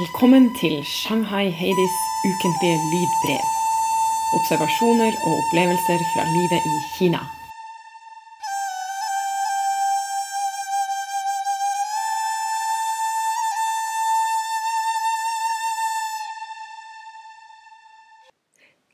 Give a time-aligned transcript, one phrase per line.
[0.00, 1.96] Velkommen til Shanghai Heidis
[2.28, 3.44] ukentlige lydbrev.
[4.36, 7.22] Observasjoner og opplevelser fra livet i Kina.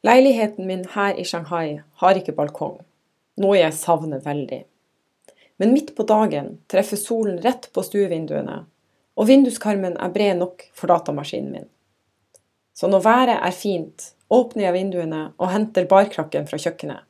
[0.03, 2.79] Leiligheten min her i Shanghai har ikke balkong,
[3.43, 4.63] noe jeg savner veldig.
[5.59, 8.67] Men midt på dagen treffer solen rett på stuevinduene,
[9.17, 11.69] og vinduskarmen er bred nok for datamaskinen min.
[12.75, 17.03] Så når været er fint, åpner jeg vinduene og henter barkrakken fra kjøkkenet.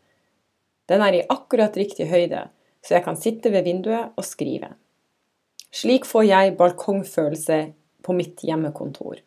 [0.90, 2.48] Den er i akkurat riktig høyde,
[2.82, 4.74] så jeg kan sitte ved vinduet og skrive.
[5.72, 7.60] Slik får jeg balkongfølelse
[8.02, 9.22] på mitt hjemmekontor.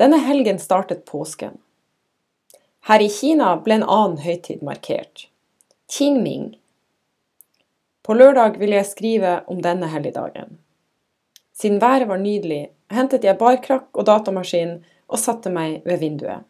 [0.00, 1.60] Denne helgen startet påsken.
[2.88, 5.28] Her i Kina ble en annen høytid markert.
[5.92, 6.56] Qingming.
[8.02, 10.58] På lørdag vil jeg skrive om denne helligdagen.
[11.54, 16.42] Siden været var nydelig, hentet jeg barkrakk og datamaskin og satte meg ved vinduet.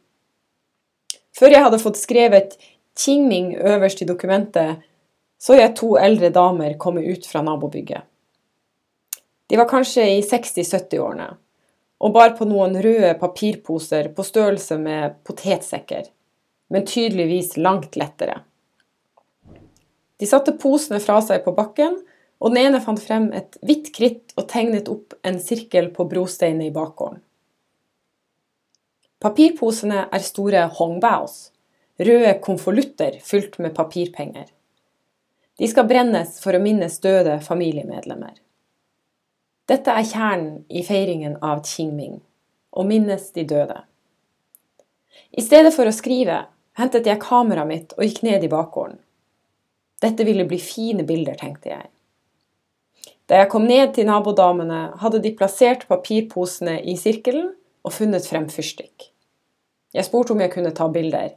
[1.35, 2.57] Før jeg hadde fått skrevet
[2.95, 4.83] Qingming øverst i dokumentet,
[5.39, 8.07] så jeg to eldre damer komme ut fra nabobygget.
[9.51, 11.27] De var kanskje i 60-70-årene
[12.05, 16.09] og bar på noen røde papirposer på størrelse med potetsekker,
[16.73, 18.41] men tydeligvis langt lettere.
[20.21, 21.97] De satte posene fra seg på bakken,
[22.45, 26.69] og den ene fant frem et hvitt kritt og tegnet opp en sirkel på brosteinet
[26.69, 27.23] i bakgården.
[29.25, 31.39] Papirposene er store hongbaos,
[31.97, 34.51] røde konvolutter fylt med papirpenger.
[35.57, 38.35] De skal brennes for å minnes døde familiemedlemmer.
[39.65, 42.19] Dette er kjernen i feiringen av Qingming,
[42.77, 43.79] å minnes de døde.
[45.33, 46.43] I stedet for å skrive
[46.77, 49.01] hentet jeg kameraet mitt og gikk ned i bakgården.
[50.05, 51.89] Dette ville bli fine bilder, tenkte jeg.
[53.29, 57.55] Da jeg kom ned til nabodamene, hadde de plassert papirposene i sirkelen
[57.85, 59.09] og funnet frem fyrstikk.
[59.95, 61.33] Jeg spurte om jeg kunne ta bilder.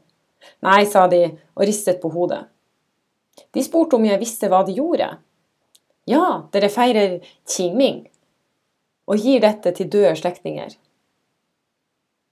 [0.66, 2.44] Nei, sa de og ristet på hodet.
[3.54, 5.10] De spurte om jeg visste hva de gjorde.
[6.08, 7.18] Ja, dere feirer
[7.48, 8.06] Qingming,
[9.08, 10.76] og gir dette til døde slektninger.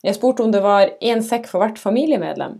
[0.05, 2.59] Jeg spurte om det var én sekk for hvert familiemedlem.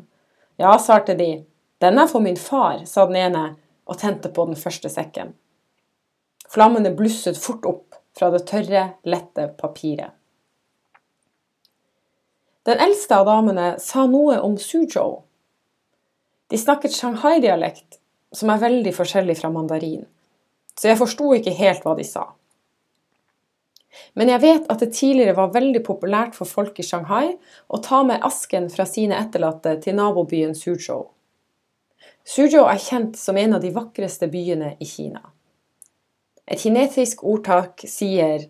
[0.62, 1.46] Ja, svarte de.
[1.84, 3.48] Den er for min far, sa den ene
[3.86, 5.36] og tente på den første sekken.
[6.56, 10.14] Flammene blusset fort opp fra det tørre, lette papiret.
[12.64, 15.18] Den eldste av damene sa noe om Suzhou.
[16.48, 18.00] De snakket Shanghai-dialekt,
[18.32, 20.08] som er veldig forskjellig fra mandarin,
[20.80, 22.26] så jeg forsto ikke helt hva de sa.
[24.16, 27.36] Men jeg vet at det tidligere var veldig populært for folk i Shanghai
[27.68, 31.10] å ta med asken fra sine etterlatte til nabobyen Suzhou.
[32.24, 35.35] Suzhou er kjent som en av de vakreste byene i Kina.
[36.46, 38.46] Et kinesisk ordtak sier.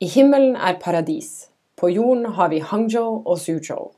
[0.00, 1.30] I himmelen er paradis,
[1.76, 3.92] på jorden har vi Hangzhou og Suzhou.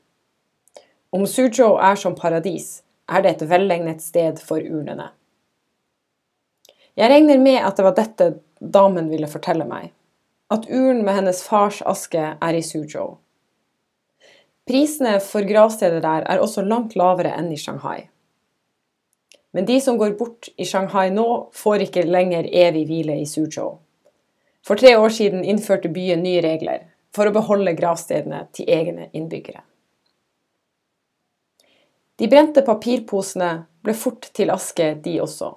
[1.10, 5.10] Om Suzhou er som paradis, er det et velegnet sted for urnene.
[6.96, 8.28] Jeg regner med at det var dette
[8.60, 9.90] damen ville fortelle meg,
[10.52, 13.16] at urnen med hennes fars aske er i Suzhou.
[14.68, 18.11] Prisene for gravstedet der er også langt lavere enn i Shanghai.
[19.52, 23.78] Men de som går bort i Shanghai nå, får ikke lenger evig hvile i Suzhou.
[24.64, 29.60] For tre år siden innførte byen nye regler for å beholde gravstedene til egne innbyggere.
[32.16, 33.50] De brente papirposene
[33.82, 35.50] ble fort til aske, de også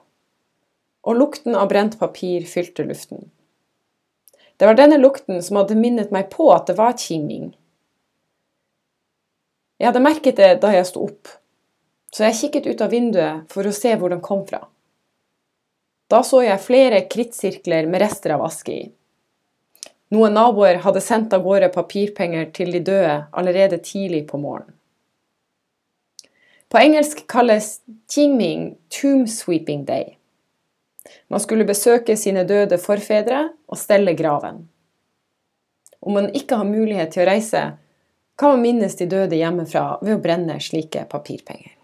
[1.05, 3.29] og lukten av brent papir fylte luften.
[4.57, 7.51] Det var denne lukten som hadde minnet meg på at det var Qingming.
[9.77, 11.29] Jeg hadde merket det da jeg sto opp,
[12.15, 14.61] så jeg kikket ut av vinduet for å se hvor den kom fra.
[16.07, 18.85] Da så jeg flere krittsirkler med rester av aske i.
[20.15, 24.71] Noen naboer hadde sendt av gårde papirpenger til de døde allerede tidlig på morgenen.
[26.71, 27.81] På engelsk kalles
[28.11, 30.15] Qingming Tomb Sweeping Day.
[31.27, 34.63] Man skulle besøke sine døde forfedre og stelle graven.
[35.99, 37.63] Om man ikke har mulighet til å reise,
[38.39, 41.74] kan man minnes de døde hjemmefra ved å brenne slike papirpenger.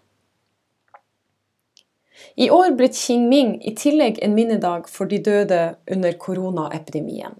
[2.34, 7.34] I år ble Qingming i tillegg en minnedag for de døde under koronaepidemien.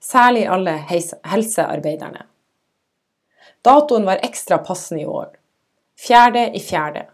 [0.00, 2.24] Særlig alle helsearbeiderne.
[3.64, 5.28] Datoen var ekstra passende i år.
[5.98, 7.06] Fjerde i fjerde.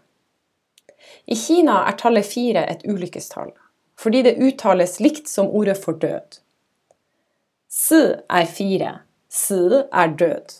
[1.25, 3.53] I Kina er tallet fire et ulykkestall
[4.03, 6.39] fordi det uttales likt som ordet for død.
[7.69, 8.89] Si er fire,
[9.29, 10.55] si er død.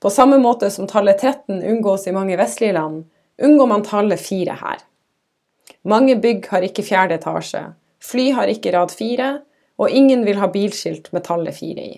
[0.00, 3.04] På samme måte som tallet 13 unngås i mange vestlige land,
[3.38, 4.82] unngår man tallet fire her.
[5.82, 7.62] Mange bygg har ikke fjerde etasje,
[8.02, 9.30] fly har ikke rad fire,
[9.78, 11.96] og ingen vil ha bilskilt med tallet fire i.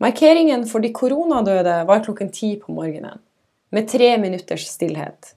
[0.00, 3.20] Markeringen for de koronadøde var klokken ti på morgenen,
[3.70, 5.34] med tre minutters stillhet.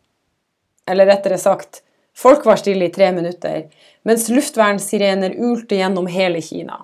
[0.88, 1.82] Eller rettere sagt,
[2.16, 3.70] folk var stille i tre minutter,
[4.04, 6.82] mens luftvernsirener ulte gjennom hele Kina.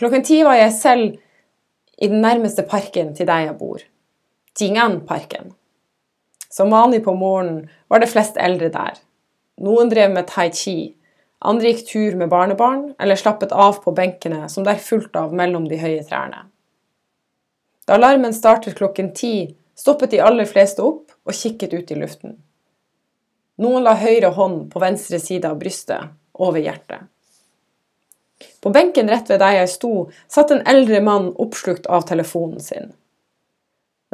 [0.00, 1.16] Klokken ti var jeg selv
[1.96, 3.80] i den nærmeste parken til der jeg bor,
[4.60, 5.52] Jingan-parken.
[6.56, 8.96] Som vanlig på morgenen var det flest eldre der.
[9.60, 10.94] Noen drev med tai chi,
[11.44, 15.66] andre gikk tur med barnebarn eller slappet av på benkene som der fulgte av mellom
[15.68, 16.46] de høye trærne.
[17.86, 22.38] Da alarmen startet klokken ti, stoppet de aller fleste opp og kikket ut i luften.
[23.60, 27.04] Noen la høyre hånd på venstre side av brystet, over hjertet.
[28.60, 29.92] På benken rett ved der jeg sto,
[30.28, 32.90] satt en eldre mann oppslukt av telefonen sin.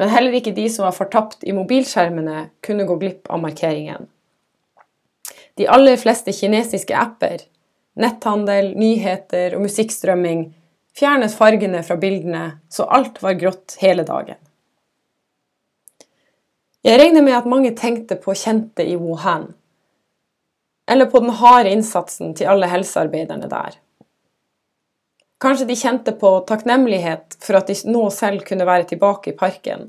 [0.02, 4.08] Men heller ikke de som var fortapt i mobilskjermene, kunne gå glipp av markeringen.
[5.54, 7.44] De aller fleste kinesiske apper,
[8.02, 10.48] netthandel, nyheter og musikkstrømming
[10.98, 14.40] fjernet fargene fra bildene, så alt var grått hele dagen.
[16.82, 19.52] Jeg regner med at mange tenkte på kjente i Wuhan,
[20.90, 23.78] eller på den harde innsatsen til alle helsearbeiderne der.
[25.42, 29.88] Kanskje de kjente på takknemlighet for at de nå selv kunne være tilbake i parken,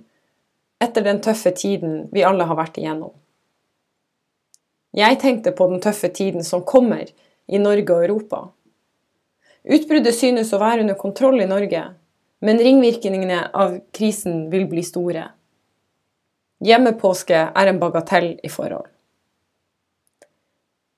[0.82, 3.12] etter den tøffe tiden vi alle har vært igjennom.
[4.98, 7.06] Jeg tenkte på den tøffe tiden som kommer
[7.46, 8.40] i Norge og Europa.
[9.64, 11.84] Utbruddet synes å være under kontroll i Norge,
[12.42, 15.28] men ringvirkningene av krisen vil bli store.
[16.66, 18.90] Hjemmepåske er en bagatell i forhold.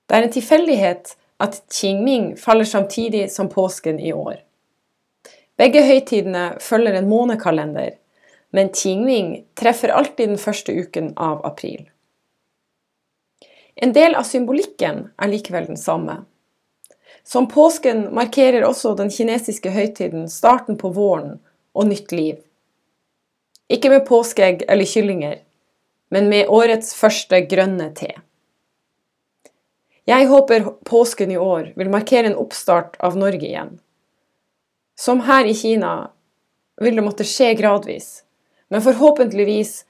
[0.08, 4.45] Det er en tilfeldighet at Qingming faller samtidig som påsken i år.
[5.56, 7.94] Begge høytidene følger en månekalender,
[8.52, 11.86] men Qingming treffer alltid den første uken av april.
[13.76, 16.22] En del av symbolikken er likevel den samme.
[17.24, 21.38] Som påsken markerer også den kinesiske høytiden starten på våren
[21.76, 22.38] og nytt liv.
[23.72, 25.40] Ikke med påskeegg eller kyllinger,
[26.12, 28.12] men med årets første grønne te.
[30.06, 33.74] Jeg håper påsken i år vil markere en oppstart av Norge igjen.
[34.98, 36.10] Som her i Kina
[36.80, 38.24] vil det måtte skje gradvis,
[38.68, 39.84] men forhåpentligvis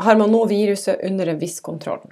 [0.00, 2.04] har man nå viruset under en viss kontroll.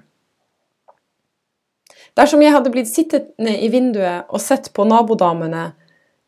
[2.17, 5.71] Dersom jeg hadde blitt sittende i vinduet og sett på nabodamene,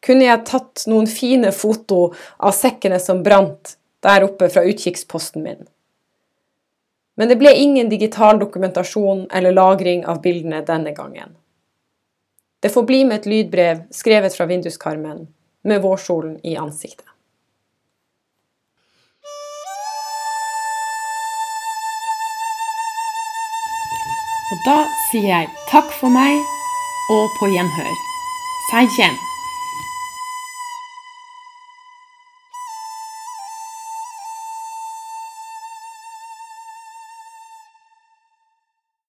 [0.04, 3.74] kunne jeg tatt noen fine foto av sekkene som brant
[4.04, 5.66] der oppe fra utkikksposten min.
[7.20, 11.34] Men det ble ingen digital dokumentasjon eller lagring av bildene denne gangen.
[12.60, 15.26] Det får bli med et lydbrev skrevet fra vinduskarmen,
[15.62, 17.06] med vårsolen i ansiktet.
[24.50, 24.78] Og da
[25.08, 26.40] sier jeg takk for meg
[27.14, 27.98] og på gjenhør.
[28.70, 29.29] Sei kjen.